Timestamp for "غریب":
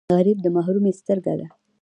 0.15-0.37